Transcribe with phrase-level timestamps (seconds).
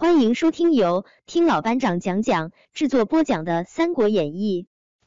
[0.00, 4.66] 欢迎收听由听老班长讲讲制作播讲的《三国演义》。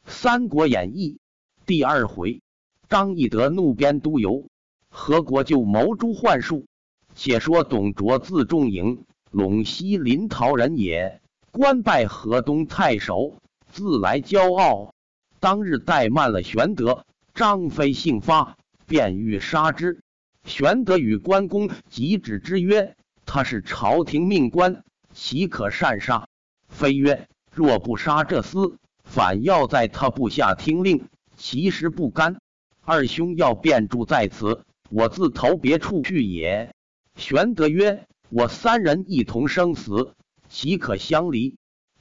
[0.13, 1.17] 《三国演义》
[1.66, 2.43] 第二回，
[2.89, 4.46] 张翼德怒鞭督邮，
[4.90, 6.68] 何国舅谋诛幻术。
[7.16, 11.20] 且说董卓字仲颖，陇西临洮人也，
[11.50, 13.38] 官拜河东太守，
[13.71, 14.94] 自来骄傲。
[15.39, 17.04] 当日怠慢了玄德，
[17.34, 18.55] 张飞性发，
[18.86, 20.04] 便欲杀之。
[20.46, 22.96] 玄德与关公急止之曰。
[23.26, 24.84] 他是朝廷命官，
[25.14, 26.28] 岂可擅杀？
[26.68, 32.38] 飞曰：“若不杀这厮，反要在他部下听令，其实不甘。
[32.81, 36.73] 二兄要便住在此，我自投别处去也。”
[37.16, 40.14] 玄德曰：“我三人一同生死，
[40.50, 41.55] 岂可相离？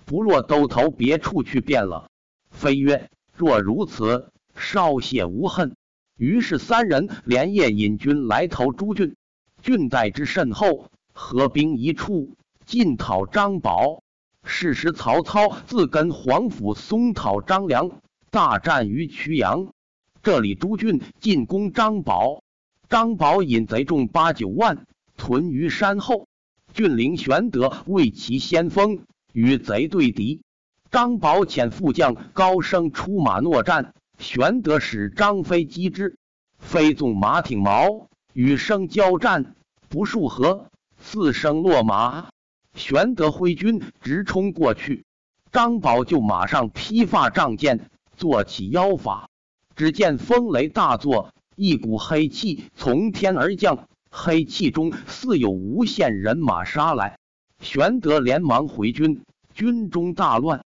[0.04, 2.08] 不若都投别处去便了。”
[2.50, 5.76] 飞曰：“若如此，稍谢无恨。”
[6.18, 9.16] 于是三人连夜引军来投朱俊，
[9.62, 10.88] 俊待之甚厚。
[11.12, 12.30] 合兵一处，
[12.66, 14.02] 进讨张宝。
[14.44, 17.90] 是时曹操自跟黄甫松讨张良，
[18.30, 19.68] 大战于曲阳。
[20.22, 22.42] 这里朱俊进攻张宝，
[22.88, 26.26] 张宝引贼众八九万屯于山后。
[26.74, 29.00] 郡领玄德为其先锋，
[29.32, 30.40] 与贼对敌。
[30.90, 36.16] 张宝遣副将高升出马搦战，玄德使张飞击之，
[36.58, 39.54] 飞纵马挺矛，与生交战，
[39.88, 40.66] 不数合。
[41.02, 42.30] 四声落马，
[42.74, 45.04] 玄德挥军直冲过去。
[45.50, 49.28] 张宝就马上披发仗剑，做起妖法。
[49.74, 57.18] 只见风雷大作，一股黑气从天而降，黑气中似有无限人马杀来。
[57.60, 60.64] 玄德连忙回军，军中大乱，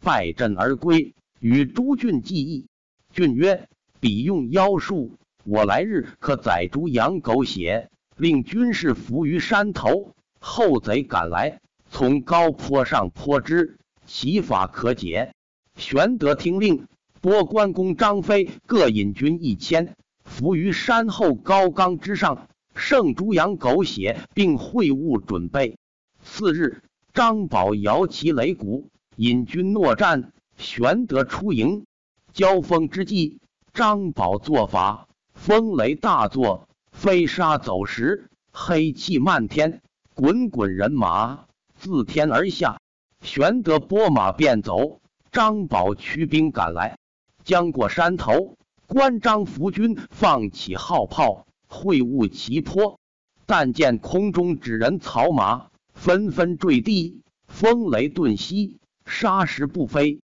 [0.00, 2.66] 败阵而归，与朱俊计议。
[3.12, 5.12] 俊曰：“彼用妖术，
[5.44, 15.32] 我来日可宰猪养狗血。”令军士伏于山头，后贼赶来，从高坡上坡之，其法可解。
[15.76, 16.88] 玄德听令，
[17.20, 19.94] 拨关公、张飞各引军一千，
[20.24, 25.78] 伏于山后高冈之上，盛猪羊狗血，并会物准备。
[26.20, 26.82] 次日，
[27.14, 30.32] 张宝摇旗擂鼓，引军搦战。
[30.56, 31.86] 玄德出营，
[32.32, 33.38] 交锋之际，
[33.72, 36.67] 张宝做法，风雷大作。
[36.98, 39.82] 飞沙走石，黑气漫天，
[40.16, 41.44] 滚滚人马
[41.76, 42.80] 自天而下。
[43.22, 45.00] 玄德拨马便走，
[45.30, 46.98] 张宝驱兵赶来，
[47.44, 48.56] 将过山头。
[48.88, 52.98] 关张伏军放起号炮，会晤齐坡。
[53.46, 60.18] 但见空中纸人草马纷纷坠地，风雷顿息，沙石不飞。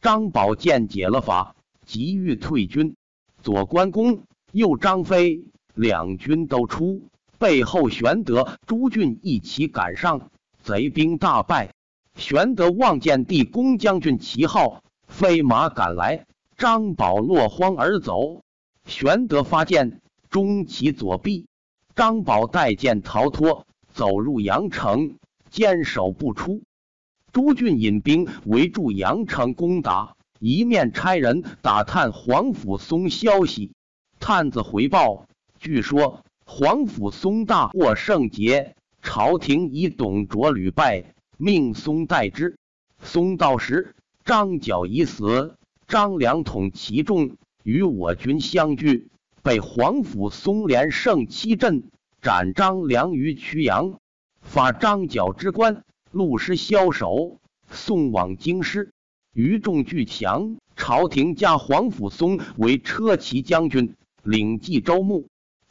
[0.00, 1.54] 张宝见解了法，
[1.84, 2.96] 急欲退军。
[3.42, 5.44] 左关公，右张飞。
[5.74, 7.02] 两军都出，
[7.38, 10.30] 背后玄德、朱俊一起赶上，
[10.62, 11.74] 贼兵大败。
[12.16, 16.26] 玄德望见地公将军旗号，飞马赶来，
[16.56, 18.42] 张宝落荒而走。
[18.86, 21.46] 玄德发箭中其左臂，
[21.96, 25.16] 张宝带剑逃脱，走入阳城，
[25.50, 26.62] 坚守不出。
[27.32, 33.72] 朱俊引兵围住阳城攻打，一面差人打探黄甫松消息。
[34.20, 35.26] 探子回报。
[35.64, 42.58] 据说黄甫松大获圣捷，朝廷以董卓屡败，命松代之。
[43.00, 45.56] 松到时，张角已死，
[45.88, 49.08] 张良统其众与我军相聚，
[49.42, 51.84] 被黄甫松连胜七阵，
[52.20, 53.98] 斩张良于曲阳，
[54.42, 58.92] 发张角之官，陆师枭首，送往京师。
[59.32, 65.26] 余众俱降，朝廷加黄甫松为车骑将军，领冀州牧。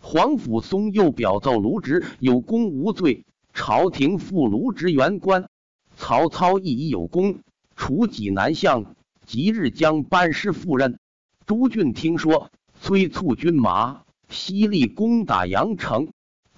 [0.06, 5.50] 黄甫松又表奏卢植有功无罪，朝廷复卢植原官。
[5.96, 7.40] 曹操亦已有功，
[7.78, 11.00] 除济南相，即日将班师赴任。
[11.46, 16.10] 朱俊听说，催促军马，犀利攻打阳城。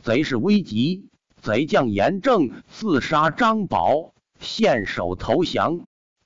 [0.01, 5.81] 贼势危急，贼将严正自杀张宝，献首投降。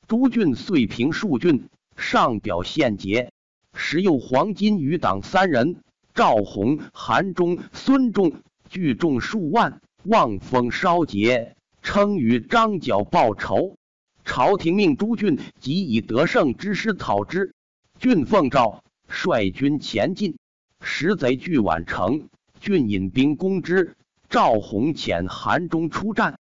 [0.07, 1.68] 朱俊遂平数郡，
[1.98, 3.33] 上表献捷，
[3.74, 5.83] 时有黄金余党三人。
[6.19, 8.33] 赵弘、韩忠、孙仲
[8.68, 13.77] 聚众数万，望风烧节，称与张角报仇。
[14.25, 17.54] 朝廷命朱俊即以得胜之师讨之。
[18.00, 20.38] 俊奉诏率军前进，
[20.81, 22.27] 时贼据宛城，
[22.60, 23.95] 俊引兵攻之。
[24.30, 26.38] 赵弘遣韩忠出战，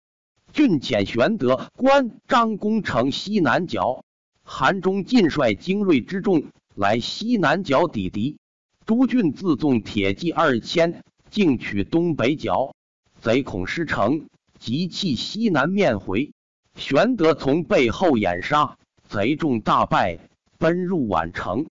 [0.51, 4.05] 俊遣玄德、关张攻城西南角，
[4.43, 6.43] 韩忠尽率精锐之众
[6.75, 8.37] 来西南角抵敌。
[8.85, 12.75] 朱俊自纵铁骑二千，进取东北角，
[13.21, 14.25] 贼恐失城，
[14.59, 16.33] 即弃西南面回。
[16.75, 18.77] 玄德从背后掩杀，
[19.07, 20.19] 贼众大败，
[20.57, 21.67] 奔入宛城。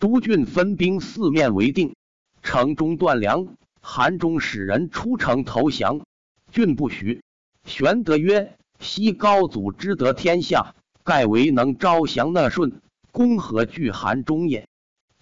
[0.00, 1.94] 朱俊分兵四面围定，
[2.42, 3.46] 城中断粮。
[3.80, 6.00] 韩忠使人出城投降，
[6.50, 7.22] 郡不许。
[7.64, 10.74] 玄德曰：“昔高祖之得天下，
[11.04, 12.80] 盖为能招降纳顺，
[13.12, 14.66] 公何惧韩忠也？”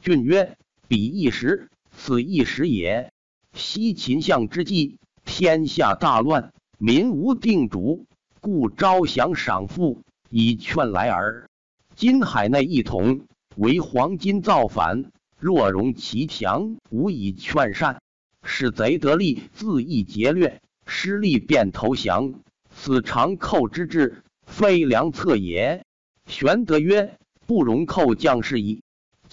[0.00, 0.56] 郡曰
[0.88, 3.12] ：“彼一时，此一时也。
[3.52, 8.06] 昔秦相之际，天下大乱，民无定主。”
[8.44, 11.48] 故招降赏赋，以劝来耳。
[11.96, 13.22] 今海内一统，
[13.56, 18.02] 为黄金造反，若容其强，无以劝善，
[18.42, 22.34] 使贼得利，自意劫掠，失利便投降，
[22.70, 25.82] 此长寇之志，非良策也。
[26.26, 27.16] 玄德曰
[27.48, 28.82] ：“不容寇将士矣。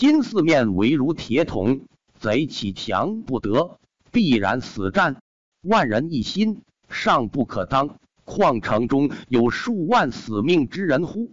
[0.01, 1.81] 今四面围如铁桶，
[2.19, 3.77] 贼起强不得，
[4.11, 5.21] 必然死战，
[5.61, 11.29] 万人一心，尚不可当。”况城中有数万死命之人乎？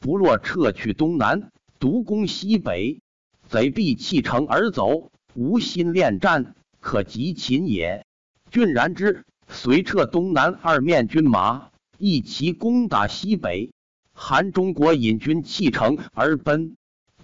[0.00, 2.98] 不若撤去东南，独攻西北，
[3.48, 8.04] 贼必弃城而走，无心恋战，可及擒也。
[8.50, 13.70] 郡然之，遂撤东南二面军马，一齐攻打西北。
[14.12, 16.76] 韩中国引军弃城而奔，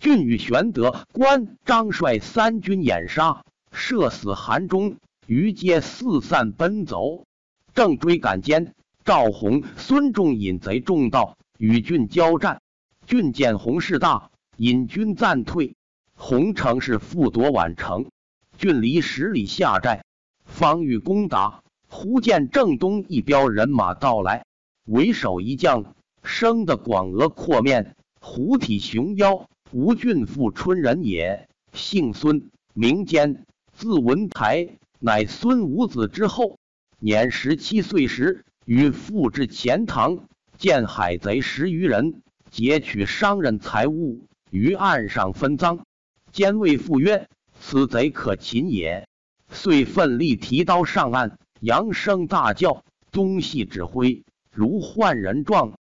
[0.05, 3.43] 郡与玄德、关张率三军掩杀，
[3.73, 4.97] 射死韩忠，
[5.27, 7.25] 余皆四散奔走。
[7.73, 8.75] 正追赶间。
[9.03, 12.61] 赵弘、孙仲引贼众到，与郡交战。
[13.06, 15.75] 郡见洪势大，引军暂退。
[16.15, 18.11] 洪乘势复夺宛城，
[18.59, 20.05] 郡离十里下寨，
[20.45, 24.45] 方欲攻打，忽见正东一彪人马到来，
[24.85, 34.69] 为首一将，生得广额阔面，虎体熊腰，吴郡富春人也，姓孙，名坚，字文台，
[35.00, 36.61] 乃孙武子之后。
[37.00, 38.44] 年十七岁时。
[38.67, 40.29] 与父至钱塘，
[40.59, 42.23] 见海贼十余人，
[42.53, 44.21] 劫取商人财物，
[44.53, 45.85] 于岸上分赃。
[46.31, 47.29] 坚谓父曰
[47.61, 49.09] ：“此贼可擒也。”
[49.50, 54.23] 遂奋力提刀上岸，扬声大叫，东西指挥，
[54.53, 55.73] 如唤人状。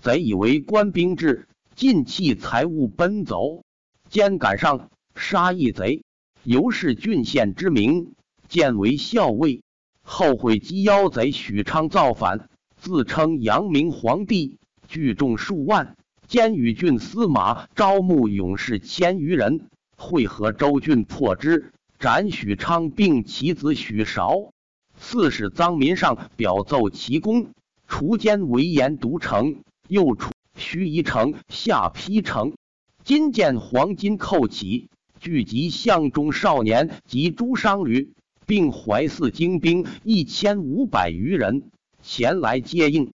[0.00, 1.48] 贼以为官兵至，
[1.80, 3.64] 尽弃财物奔走。
[4.10, 6.02] 兼赶上，杀一贼，
[6.44, 8.12] 由是郡县之名，
[8.50, 9.62] 建为校尉。
[10.02, 15.96] 后悔击妖贼许昌造反，自称阳明皇帝，聚众数万，
[16.28, 24.52] 兼与郡司马招募勇士千余人，会合周郡破之，斩许昌，并其子许韶。
[24.98, 27.46] 刺史臧民上表奏其功，
[27.88, 29.56] 除奸为严独城，
[29.88, 30.30] 又除
[30.70, 32.52] 盱眙城、下邳城。
[33.02, 34.88] 今见黄金寇起，
[35.18, 38.12] 聚集相中少年及诸商旅。
[38.46, 41.70] 并怀四精兵一千五百余人
[42.02, 43.12] 前来接应，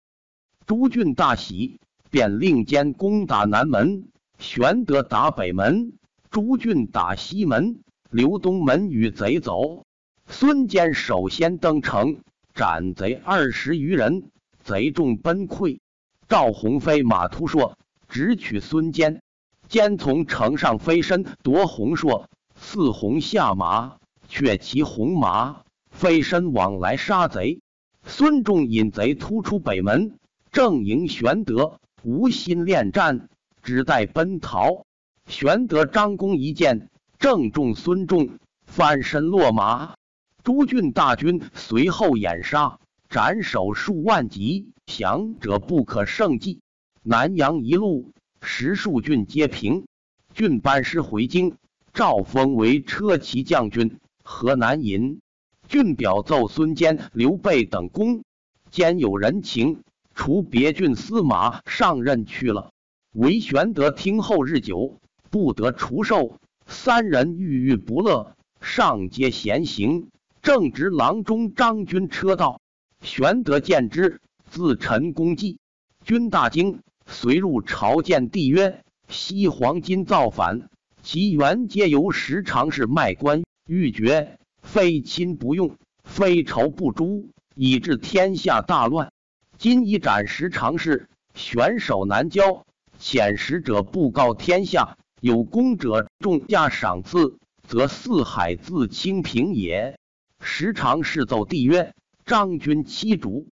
[0.67, 1.79] 朱俊大喜，
[2.11, 4.09] 便令监攻打南门，
[4.39, 5.93] 玄德打北门，
[6.31, 7.81] 朱俊打西门，
[8.11, 9.85] 刘东门与贼走。
[10.27, 12.21] 孙坚首先登城，
[12.55, 14.31] 斩贼二十余人，
[14.65, 15.81] 贼众奔溃。
[16.29, 17.77] 赵鸿飞马突硕，
[18.09, 19.23] 直取孙坚，
[19.69, 23.97] 坚从城上飞身夺鸿硕，刺鸿下马。
[24.29, 27.61] 却骑红马飞身往来杀贼，
[28.05, 30.19] 孙仲引贼突出北门，
[30.51, 33.29] 正迎玄德，无心恋战，
[33.63, 34.85] 只待奔逃。
[35.29, 38.31] 玄德、张弓一箭，正中孙仲，
[38.65, 39.95] 翻身落马。
[40.43, 46.61] 朱俊大军随后掩杀，斩首数万级，降者不可胜计。
[47.03, 49.85] 南阳一路十数郡皆平。
[50.33, 51.57] 郡班师回京，
[51.93, 53.99] 诏封为车骑将军。
[54.23, 55.21] 河南尹
[55.69, 58.25] 郡表奏孙坚、刘备等功，
[58.71, 59.83] 兼有人情，
[60.15, 62.71] 除别郡司马上任去了。
[63.13, 64.99] 唯玄德听后日久，
[65.31, 66.39] 不得除授。
[66.67, 70.09] 三人郁郁不乐，上街闲行，
[70.43, 72.61] 正值郎中张军车到，
[73.01, 74.21] 玄德见之，
[74.57, 75.59] 自陈功绩，
[76.03, 80.71] 君大惊，遂入朝见帝曰：“西黄金造反，
[81.03, 89.13] 其原皆由时常是卖官。”欲绝，非亲不用，非仇不诛，以致天下大乱。
[89.59, 92.65] 今已斩时常侍，悬首难交。
[92.99, 97.37] 遣使者布告天下，有功者重加赏赐，
[97.69, 99.99] 则四海自清平也。
[100.41, 101.93] 时常侍奏帝曰
[102.25, 103.49] ：“张军欺主。”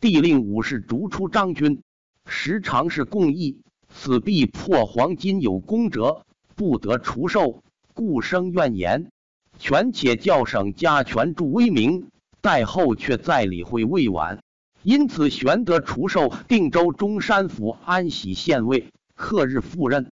[0.00, 1.82] 帝令武士逐出张军。
[2.26, 6.24] 时常是共议，此必破黄金有功者，
[6.54, 7.62] 不得除授，
[7.94, 9.10] 故生怨言。
[9.58, 12.08] 权且叫省加权助威名，
[12.40, 14.40] 待后却再理会未晚。
[14.84, 20.10] 因此玄德除授定州中山府安喜县尉，克日赴任。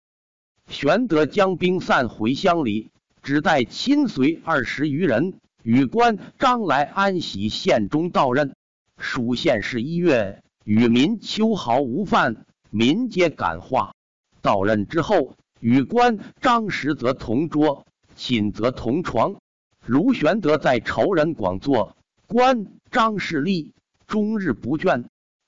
[0.68, 5.34] 玄德将兵散回乡里，只带亲随二十余人，
[5.64, 8.54] 与关张来安喜县中到任。
[9.02, 13.96] 属县是一月，与民秋毫无犯，民皆感化。
[14.40, 19.34] 到任之后，与关张实则同桌，寝则同床。
[19.86, 21.96] 卢玄德在仇人广作，
[22.28, 23.74] 关张势力
[24.06, 25.06] 终日不倦。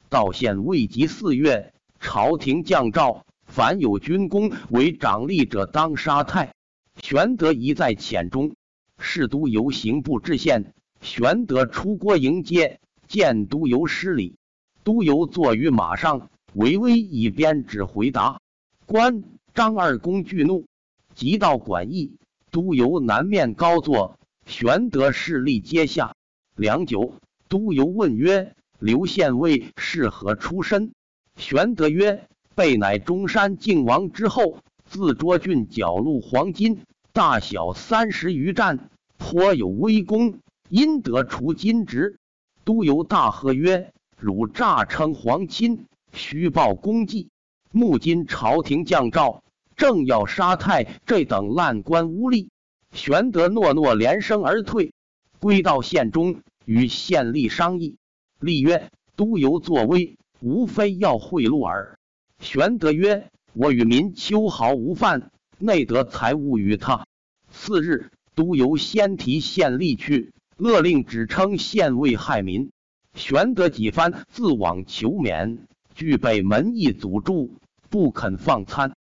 [0.09, 6.53] 到县未及四月，朝廷降诏，凡有军功为长吏者，当杀太。
[7.01, 8.57] 玄德一在浅中，
[8.99, 10.75] 侍都游刑部知县。
[11.01, 14.37] 玄德出郭迎接，见都游失礼。
[14.83, 18.41] 都游坐于马上，微微一鞭指回答。
[18.87, 20.67] 关张二公惧怒，
[21.15, 22.17] 即到馆驿。
[22.51, 24.19] 都游南面高坐。
[24.47, 26.15] 玄德势力阶下，
[26.55, 27.15] 良久，
[27.49, 30.93] 都游问曰：“刘县尉是何出身？”
[31.37, 36.83] 玄德曰：“备乃中山靖王之后，自涿郡缴录黄金，
[37.13, 42.19] 大小三十余战，颇有威功，因得除金职。”
[42.65, 47.29] 都游大喝曰：“汝诈称皇亲，虚报功绩！
[47.71, 49.43] 目今朝廷降诏，
[49.77, 52.49] 正要杀太这等烂官污吏。”
[52.91, 54.93] 玄德诺诺，连声而退，
[55.41, 57.97] 归到县中，与县吏商议。
[58.41, 61.99] 吏曰：“都游作威，无非要贿赂耳。”
[62.41, 67.07] 玄德曰：“我与民秋毫无犯，内得财物与他。”
[67.51, 72.71] 次日，都游先提县吏去，勒令只称县尉害民。
[73.15, 77.51] 玄德几番自往求免，俱被门役阻住，
[77.91, 78.93] 不肯放参。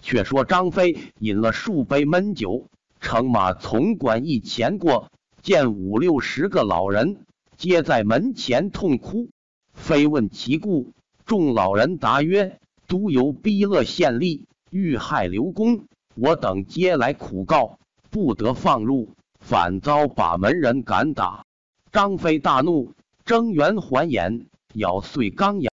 [0.00, 2.66] 却说张飞饮了数杯闷酒。
[3.00, 7.24] 乘马从馆驿前过，见五六十个老人，
[7.56, 9.28] 皆在门前痛哭。
[9.72, 10.92] 非问其故，
[11.24, 15.86] 众老人答曰：“都游逼勒县吏，欲害刘公，
[16.16, 17.78] 我等皆来苦告，
[18.10, 21.44] 不得放入，反遭把门人赶打。”
[21.90, 22.92] 张飞大怒，
[23.24, 25.70] 睁圆环眼，咬碎钢牙，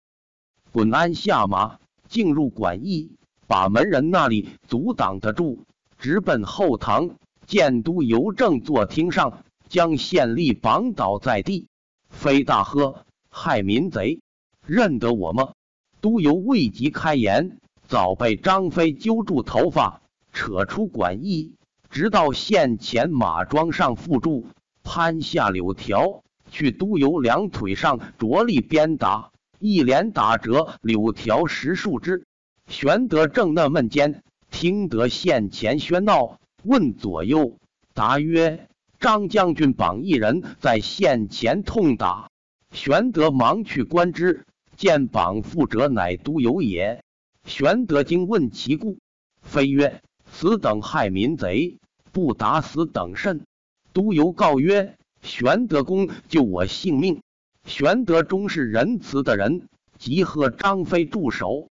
[0.71, 3.15] 滚鞍下马，进入馆驿，
[3.47, 5.63] 把门人那里阻挡得住。
[5.97, 7.11] 直奔后堂，
[7.45, 11.67] 建都邮正坐厅上，将县吏绑倒在地。
[12.09, 14.19] 飞大喝：“害民贼，
[14.65, 15.53] 认得我吗？”
[16.01, 20.01] 都邮未及开言，早被张飞揪住头发，
[20.33, 21.55] 扯出馆驿，
[21.91, 24.47] 直到县前马桩上缚住，
[24.81, 32.25] 攀下柳条，去都邮两腿上着力鞭打，一连打折柳条十数枝。
[32.67, 34.23] 玄德正纳闷间。
[34.49, 37.57] 听得县前喧闹，问左右，
[37.93, 38.67] 答曰
[38.99, 42.29] ：“张将军绑一人在县前痛打。”
[42.73, 44.45] 玄德忙去观之，
[44.75, 47.01] 见绑缚者乃都邮也。
[47.45, 48.97] 玄德惊问其故，
[49.41, 51.79] 非曰：“此等害民贼，
[52.11, 53.45] 不打死等甚？”
[53.93, 57.21] 都游告曰：“玄德公救我性命。”
[57.65, 61.67] 玄德终是仁慈的人，即喝张飞住手，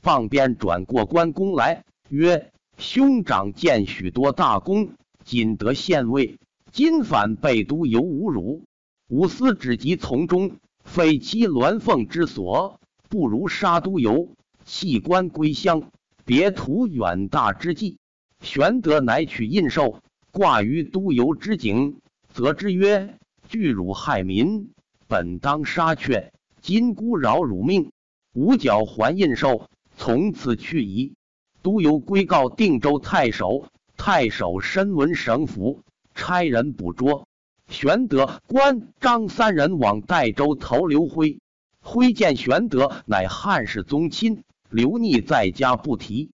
[0.00, 1.84] 放鞭转过关公来。
[2.08, 4.90] 曰：兄长见许多大功，
[5.24, 6.38] 仅得县尉，
[6.72, 8.62] 今反被都游侮辱，
[9.08, 14.28] 吾思只及从中，非其鸾凤之所，不如杀都游，
[14.64, 15.90] 弃官归乡，
[16.24, 17.98] 别图远大之计。
[18.44, 21.96] 玄德乃取印绶，挂于都游之颈，
[22.28, 24.70] 则之曰：拒辱害民，
[25.08, 27.90] 本当杀却，今孤饶汝命，
[28.34, 31.14] 五角还印绶，从此去矣。
[31.62, 35.80] 都邮归告定州太守，太守身闻省府，
[36.14, 37.26] 差人捕捉。
[37.68, 41.38] 玄德、关张三人往代州投刘辉。
[41.80, 46.30] 辉见玄德乃汉室宗亲，留逆在家不提。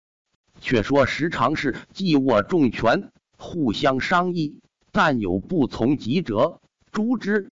[0.68, 4.60] 却说时常是既握重权，互相商议，
[4.92, 6.60] 但有不从己者，
[6.92, 7.48] 诛之。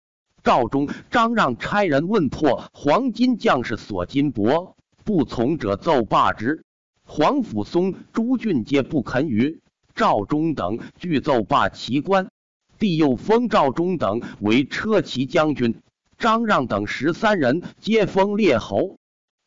[0.42, 4.72] 赵忠、张让差人问破黄金将士所金帛，
[5.04, 6.64] 不从者奏罢职。
[7.04, 9.60] 黄甫松、朱俊皆不肯与
[9.94, 12.30] 赵忠等俱奏罢其官，
[12.78, 15.82] 帝又封赵忠等为车骑将军，
[16.16, 18.96] 张让等十三人皆封列侯。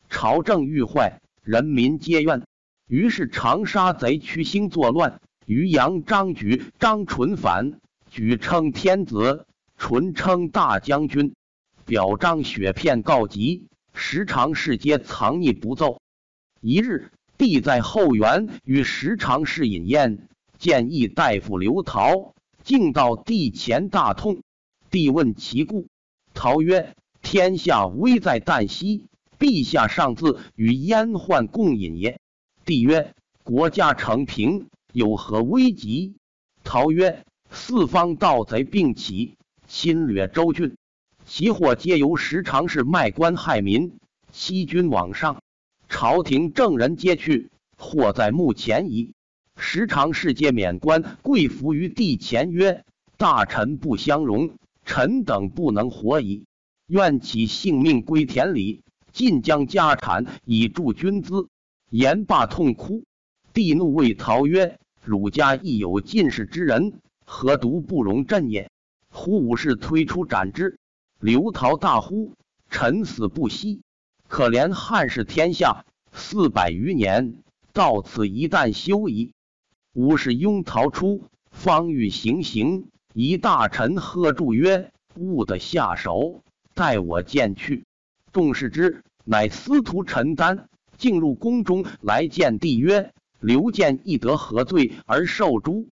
[0.08, 2.44] 朝政愈坏，人民皆怨，
[2.88, 11.34] 于是长沙贼屈兴作乱，于阳张举、张纯反，举称天子，纯称大将军，
[11.84, 16.00] 表彰雪片告急，时常侍皆藏匿不奏。
[16.60, 17.10] 一日。
[17.38, 20.26] 帝在后园与时常侍饮宴，
[20.56, 22.32] 见议大夫刘陶，
[22.64, 24.40] 竟到帝前大痛。
[24.90, 25.86] 帝问其故，
[26.32, 29.04] 陶曰：“天下危在旦夕，
[29.38, 32.18] 陛下尚自与燕患共饮也。”
[32.66, 36.16] 帝曰：“国家承平，有何危急？”
[36.64, 39.36] 陶曰：“四方盗贼并起，
[39.68, 40.74] 侵略州郡，
[41.24, 43.92] 其祸皆由时常是卖官害民，
[44.32, 45.40] 欺君罔上。
[45.88, 49.12] 朝廷正人皆去，祸在目前矣。
[49.56, 52.84] 时常侍皆免官，跪伏于地前曰
[53.16, 54.50] ：‘大臣不相容，
[54.84, 56.46] 臣等不能活矣。
[56.88, 58.82] 愿起性命归田里，
[59.12, 61.46] 尽将家产以助军资。’
[61.90, 63.04] 言罢痛哭。
[63.52, 68.70] 帝怒谓陶曰：‘汝家亦有进士之人。’”何独不容朕也？
[69.10, 70.78] 呼武士推出斩之。
[71.18, 72.34] 刘陶大呼
[72.70, 73.82] ：“臣死不息！
[74.28, 79.32] 可怜汉室天下四百余年，到此一旦休矣。”
[79.92, 87.86] 武士拥逃出，方欲行刑，一大臣喝住曰：“勿得下手，待我见去。”
[88.30, 95.88] 众视之，乃司徒陈丹，进入宫中来见帝曰：“刘建亦得何罪而受诛？”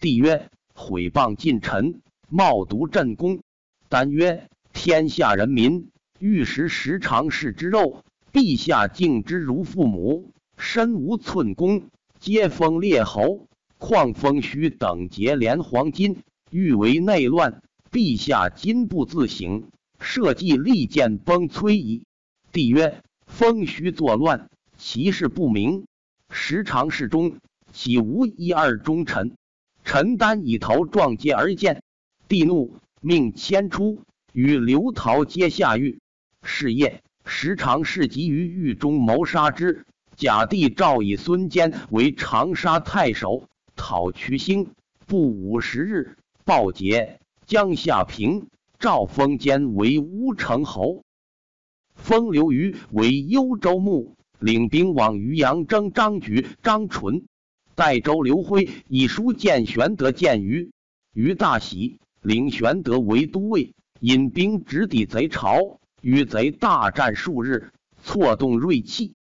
[0.00, 3.40] 帝曰：毁谤近臣，冒渎朕功。
[3.88, 11.82] 丹曰：“天下人民欲食时常侍之肉，陛下敬之如父母，身无寸功，
[12.20, 13.46] 皆封列侯，
[13.78, 16.18] 况封虚等节连黄金，
[16.50, 17.62] 欲为内乱。
[17.90, 19.64] 陛下今不自省，
[19.98, 22.04] 社稷利剑崩摧矣。”
[22.52, 25.86] 帝曰：“封虚作乱，其事不明。
[26.30, 27.36] 时常侍中
[27.72, 29.36] 岂无一二忠臣？”
[29.84, 31.82] 陈丹以头撞阶而见，
[32.26, 36.00] 帝怒，命迁出，与刘陶皆下狱。
[36.42, 39.84] 是夜，时常侍急于狱中谋杀之。
[40.16, 43.44] 假帝诏以孙坚为长沙太守，
[43.76, 44.72] 讨渠兴，
[45.06, 48.48] 不五十日，报捷，将下平。
[48.78, 51.02] 诏封坚为乌程侯，
[52.08, 57.26] 封刘虞为幽州牧，领兵往渔阳征张举、张纯。
[57.74, 60.70] 代州刘辉以书见玄德，见于
[61.12, 69.12] 于大喜，领玄德为都尉，引兵直抵贼巢，与贼大战数日，挫动锐气。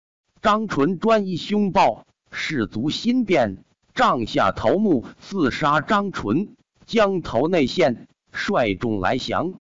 [0.42, 9.56] 张纯专一凶暴，士卒心变，帐下头目自杀张纯，将头内陷，率众来降。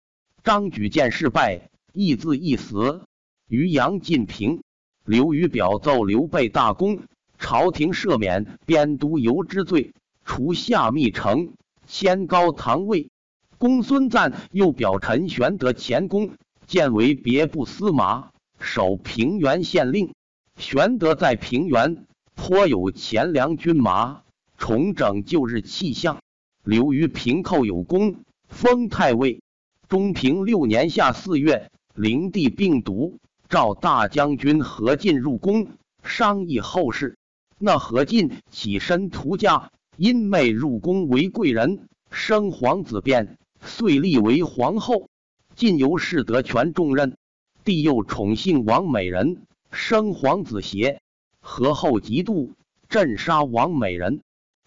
[0.44, 3.06] 张举见事败，亦自缢死。
[3.48, 4.62] 于阳进平，
[5.06, 7.00] 刘虞表奏刘备大功。
[7.38, 11.54] 朝廷赦免边都游之罪，除下密城，
[11.86, 13.10] 迁高堂尉。
[13.58, 16.32] 公孙瓒又表陈玄德前功，
[16.68, 20.14] 建为别部司马，守平原县令。
[20.58, 24.22] 玄德在平原颇有钱粮军马，
[24.58, 26.20] 重整旧日气象。
[26.64, 28.16] 刘虞平寇有功，
[28.48, 29.42] 封太尉。
[29.90, 33.20] 中平六年夏四月，灵帝病毒，
[33.54, 35.68] 召大将军何进入宫，
[36.02, 37.20] 商议后事。
[37.60, 45.08] 那何进起身图家，因妹入宫为贵人，生皇子变，遂立为皇后。
[45.56, 47.16] 晋由是得权重任。
[47.64, 51.00] 帝又宠幸王美人，生皇子协。
[51.40, 52.54] 何后嫉妒，
[52.90, 54.24] 镇杀王美人。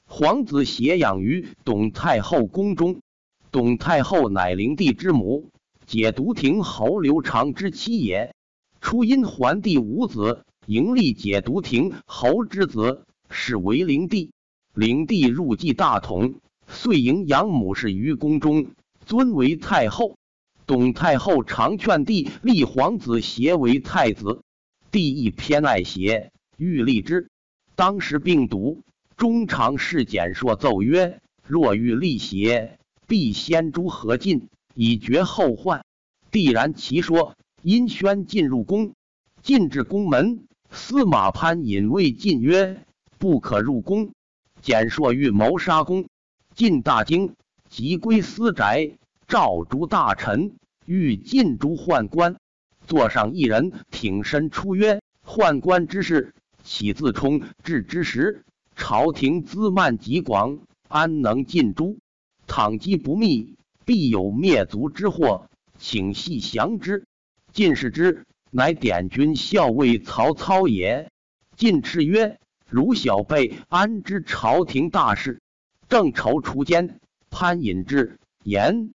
[0.07, 3.01] 皇子协养于董太后宫中。
[3.51, 5.51] 董太后乃灵帝之母，
[5.87, 8.33] 解毒亭侯刘长之妻也。
[8.87, 10.45] 初因桓帝无子。
[10.67, 14.31] 迎立解毒亭侯之子，是为灵帝。
[14.75, 16.37] 灵帝入继大统，
[16.69, 18.69] 遂迎养母氏于宫中，
[19.05, 20.17] 尊为太后。
[20.67, 24.43] 董太后常劝帝立皇子协为太子，
[24.93, 27.29] 帝亦偏爱协，欲立之。
[27.75, 28.85] 当时病毒，
[29.17, 34.47] 中常侍简硕奏曰：“若欲立协，必先诛何进，
[34.77, 35.85] 以绝后患。”
[36.31, 37.35] 帝然其说，
[37.69, 38.95] 因宣进入宫，
[39.43, 40.47] 进至宫门。
[40.71, 42.87] 司马潘引魏晋曰
[43.19, 44.13] ：“不可入宫。”
[44.63, 46.07] 简硕欲谋杀公，
[46.55, 47.35] 晋大惊，
[47.69, 48.93] 即归私宅，
[49.27, 52.37] 召诸大臣，欲尽诛宦官。
[52.87, 58.45] 座上一人挺身出曰：“宦官之事，岂自充至之时？
[58.77, 61.99] 朝廷资慢极广，安能尽诛？
[62.47, 67.05] 倘机不密，必有灭族之祸，请细详之。”
[67.57, 68.27] 进士之。
[68.51, 71.11] 乃典军校尉曹操也。
[71.57, 72.39] 进斥曰
[72.69, 75.41] ：“汝小辈安知朝廷大事？
[75.89, 78.93] 正愁除奸。”潘隐之言，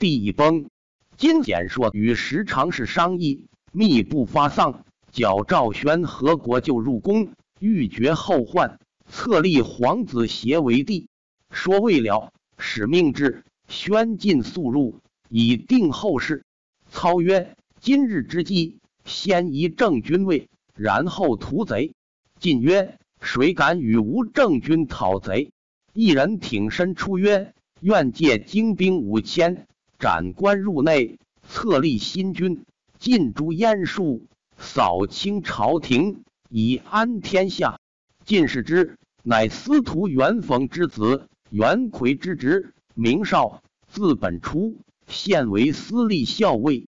[0.00, 0.68] 帝崩。
[1.16, 7.28] 金简硕与时常侍商议，密不发丧，矫赵宣何国就入宫，
[7.60, 11.06] 欲绝后患，册立皇子协为帝。
[11.52, 16.44] 说未了，使命至，宣进速入，以定后事。
[16.90, 21.92] 操曰：今日之计，先移正军位，然后屠贼。
[22.40, 25.52] 晋曰：“谁敢与吾正军讨贼？”
[25.92, 29.66] 一人挺身出曰：“愿借精兵五千，
[29.98, 32.64] 斩关入内，册立新君，
[32.98, 34.22] 尽诛燕术，
[34.56, 37.78] 扫清朝廷，以安天下。”
[38.24, 46.86] 晋视之，乃司徒元逢之子，元奎之侄，名少，字本初，现为司隶校尉。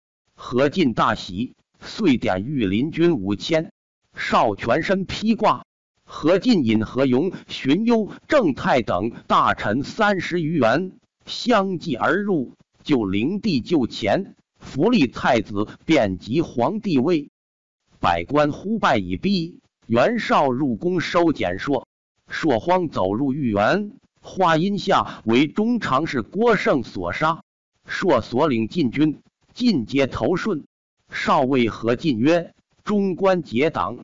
[0.44, 3.70] 何进大喜，遂点御林军五千，
[4.16, 5.64] 少全身披挂。
[6.05, 17.31] 何进引何勇、荀攸、郑泰等大臣三十余员相继而入，就灵帝就前，扶立太子，便即皇帝位。
[18.00, 21.87] 百官呼拜已毕，袁绍入宫收简硕，
[22.28, 27.42] 硕慌走入御园，花荫下为中常侍郭盛所杀，
[27.87, 29.22] 硕所领禁军。
[29.55, 30.65] 尽皆投顺。
[31.11, 33.99] 少尉何进曰：“中官结党，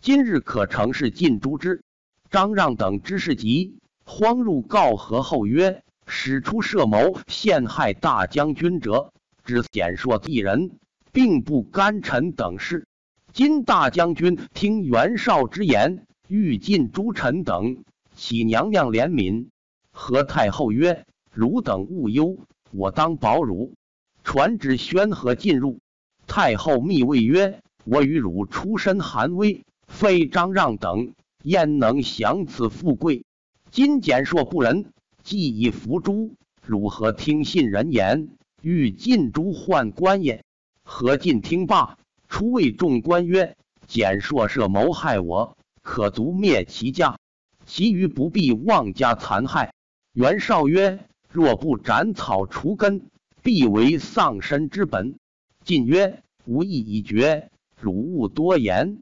[0.00, 1.82] 今日可成事尽诛之。”
[2.30, 9.12] 张让等知事急，慌入告何后曰：“使出设谋陷害大将军者，
[9.44, 10.78] 只简硕一人，
[11.12, 12.86] 并不干臣等事。
[13.32, 17.84] 今大将军听袁绍之言，欲尽诸臣等，
[18.14, 19.48] 启娘娘怜悯。”
[19.92, 22.38] 何太后曰：“汝等勿忧，
[22.70, 23.74] 我当保汝。”
[24.24, 25.80] 传旨宣和进入，
[26.26, 33.24] 太后密谓曰：“我与汝出身寒微，非张让等，焉能享此富贵？
[33.70, 38.28] 今简硕不仁，既已伏诛，如何听信人言，
[38.62, 40.44] 欲尽诛宦官也？”
[40.84, 43.56] 何进听罢，出谓众官曰
[43.86, 47.18] ：“简硕设谋害我，可足灭其家，
[47.66, 49.72] 其余不必妄加残害。”
[50.14, 53.06] 袁绍曰：“若不斩草除根。”
[53.42, 55.16] 必为丧身之本。
[55.64, 57.50] 晋曰：“吾意已决，
[57.80, 58.98] 汝勿多言。”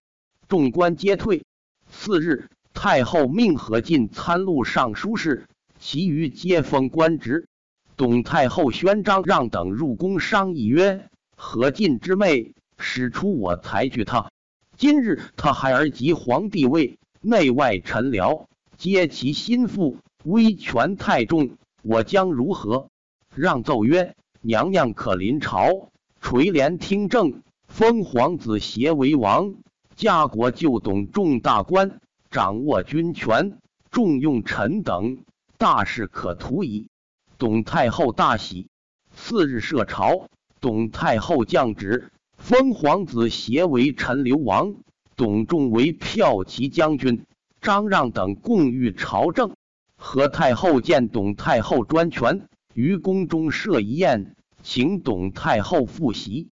[0.48, 1.44] 众官皆退。
[1.90, 5.46] 次日，太后命何进参录尚书事，
[5.78, 7.48] 其余皆封官职。
[7.96, 14.30] 董太后宣张让等入宫商议曰：“何进之妹，使出我才拒他。
[14.78, 18.46] 今日他孩儿及皇帝位，内外臣僚
[18.78, 21.50] 皆其心腹，威权太重，
[21.82, 22.88] 我将如何？”
[23.36, 24.14] 让奏曰。
[24.42, 25.90] 娘娘可临朝
[26.22, 29.54] 垂帘听政，封皇子协为王，
[29.96, 32.00] 家国就董众大官，
[32.30, 33.58] 掌握军权，
[33.90, 35.18] 重用臣等，
[35.58, 36.88] 大事可图矣。
[37.36, 38.68] 董太后大喜。
[39.14, 44.74] 次日设朝，董太后降旨，封皇子协为陈留王，
[45.16, 47.26] 董仲为骠骑将军，
[47.60, 49.52] 张让等共御朝政。
[49.96, 52.48] 何太后见董太后专权。
[52.74, 56.48] 于宫中设一宴，请董太后复席。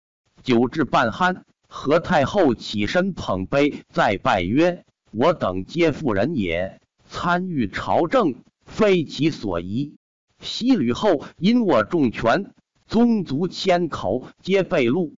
[0.42, 9.96] 酒至半酣，何太后起身捧杯，再拜曰：“我等皆妇人也，参与朝政，非其所宜。
[10.40, 12.52] 西吕后因我重权，
[12.86, 15.14] 宗族千口皆被戮。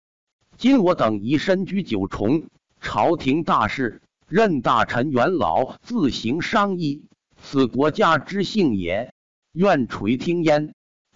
[0.57, 2.45] 今我等已身居九重，
[2.81, 7.03] 朝廷大事，任大臣元老自行商议，
[7.43, 9.13] 此国家之幸也。
[9.53, 10.75] 愿垂听焉。”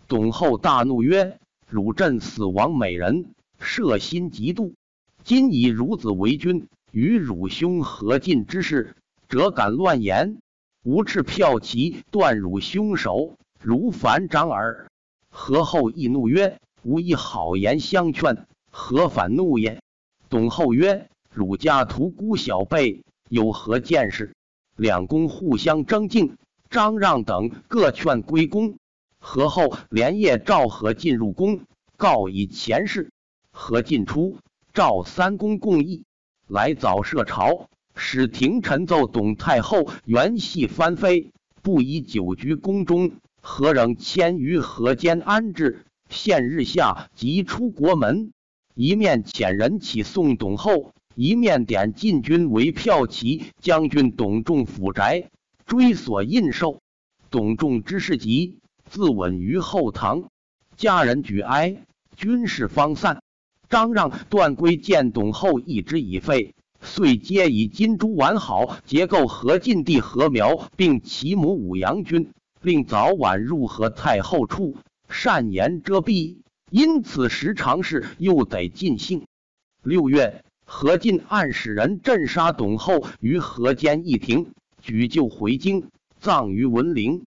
[0.09, 4.73] 董后大怒曰：“汝朕死亡美人，摄心嫉妒。
[5.23, 8.97] 今以孺子为君，与汝兄何进之事，
[9.29, 10.39] 辄敢乱言？
[10.83, 14.89] 吾赤骠骑断汝凶手，如反掌耳。”
[15.29, 19.79] 何后亦怒曰：“吾以好言相劝，何反怒也？”
[20.31, 24.35] 董后曰：“汝家徒孤小辈，有何见识？”
[24.75, 26.39] 两公互相争竞，
[26.71, 28.79] 张让等各劝归公。
[29.31, 31.61] 何后连夜召何进入宫，
[31.99, 33.11] 告以前事。
[33.51, 34.39] 何进出，
[34.73, 36.05] 召三公共议，
[36.47, 43.11] 来早设朝，使廷臣奏董太后元系翻飞，不宜久居宫中。
[43.43, 45.85] 何仍迁于河间安置？
[46.09, 48.33] 现日下即出国门，
[48.75, 55.29] 一面遣人启送董后，一面点禁军为骠骑将军董仲府宅，
[55.67, 56.79] 追索印绶。
[57.29, 58.57] 董仲之事急。
[58.89, 60.31] 自刎于后堂，
[60.77, 61.85] 家人举哀，
[62.17, 63.23] 军士方散。
[63.69, 72.31] 张让、段珪见董后意之已废，遂皆以金珠完好，结构何进弟何苗，并其母武阳君，
[72.63, 74.77] 令早晚入何太后处，
[75.11, 76.39] 善言遮蔽。
[76.71, 79.27] 因此时常事又得尽兴。
[79.83, 85.89] 六月，何进暗使人镇杀董后于河间一庭，举柩回京，
[86.21, 87.25] 葬于文陵。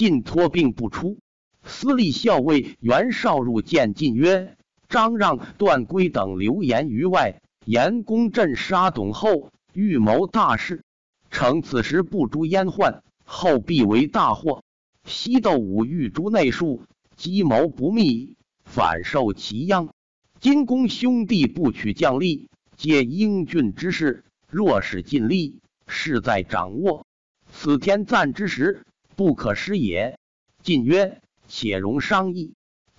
[0.00, 1.18] 尽托病不出，
[1.62, 4.56] 司隶校尉袁绍入见晋曰
[4.88, 10.82] ：“张让、段珪等流言于外，言公镇杀董后，预谋大事。
[11.30, 14.64] 乘此时不诛燕患，后必为大祸。
[15.04, 16.84] 西窦武欲诛内术，
[17.14, 19.90] 计谋不密，反受其殃。
[20.38, 24.24] 金公兄弟不取将吏，皆英俊之士。
[24.48, 27.04] 若使尽力，势在掌握。
[27.52, 28.86] 此天赞之时，
[29.20, 30.18] 不可失也。
[30.62, 32.54] 晋曰：“且容商议。”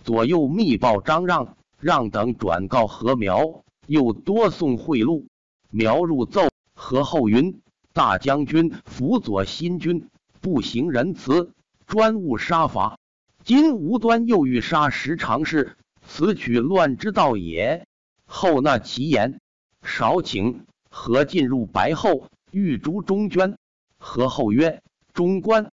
[0.06, 5.26] 左右密报张让，让等转告何苗，又多送贿赂。
[5.72, 7.60] 苗入奏何后云
[7.92, 10.10] ：“大将军辅佐新军，
[10.42, 11.54] 不行仁慈，
[11.88, 13.00] 专务杀伐。
[13.44, 17.88] 今无端又欲杀十常侍。”此取乱之道也。
[18.28, 19.40] 后纳其言，
[19.82, 23.58] 少请何进入白后，欲诛中捐。
[23.98, 25.72] 何后曰：“中官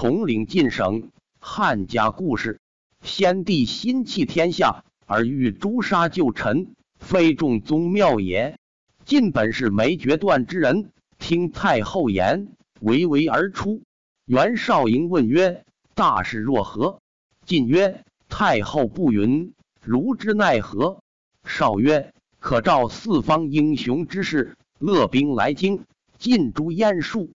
[0.00, 2.60] 统领晋省，汉家故事。
[3.02, 8.56] 先帝心弃天下，而欲诛杀旧臣，非众宗庙也。
[9.04, 12.46] 晋本是没决断之人，听太后言，
[12.80, 13.82] 唯唯而出。
[14.24, 15.64] 袁绍迎问曰
[15.96, 17.00] ：‘大事若何？’
[17.44, 21.00] 晋曰：‘太后不允。’如之奈何？
[21.44, 25.82] 少曰：“可召四方英雄之士，勒兵来京，
[26.18, 27.32] 尽诛燕术。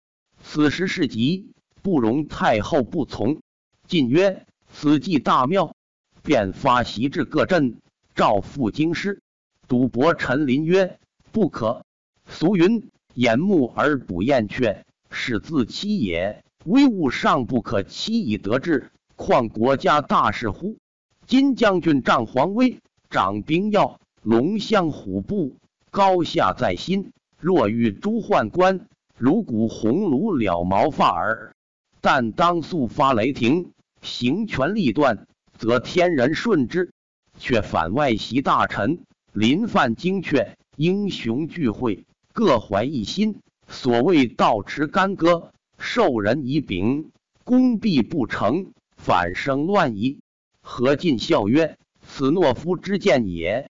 [0.44, 3.40] 此时是急，不容太后不从。”
[3.88, 5.76] 晋曰：“此计大妙。”
[6.22, 7.78] 便发檄至各镇，
[8.14, 9.22] 召赴京师。
[9.68, 11.00] 赌博陈琳曰
[11.32, 11.84] ：“不可。
[12.28, 16.44] 俗云：眼目而捕燕雀，是自欺也。
[16.66, 20.78] 威物尚不可欺以得志，况国家大事乎？”
[21.26, 25.56] 金将军仗皇威，掌兵要，龙象虎步，
[25.90, 27.12] 高下在心。
[27.40, 28.88] 若遇诸宦官，
[29.18, 31.56] 如鼓红炉了毛发耳。
[32.02, 36.92] 但当速发雷霆，行权力断，则天人顺之。
[37.38, 43.40] 却反外袭大臣，临犯精确，英雄聚会，各怀一心。
[43.68, 47.12] 所谓道持干戈，受人以柄，
[47.44, 50.20] 功必不成，反生乱矣。
[50.62, 53.70] 何进笑曰：“此懦夫之见也。”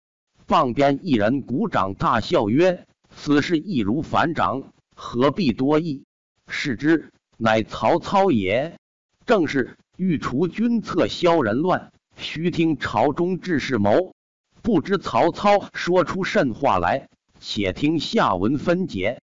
[0.47, 6.03] 傍边一人鼓掌大笑曰：“此事易如反掌，何必多议？”
[6.47, 8.77] 视之，乃曹操也。
[9.25, 14.13] 正是欲除君侧，消人乱，须听朝中志士谋。
[14.61, 17.07] 不知曹操说出甚话来，
[17.39, 19.21] 且听下文分解。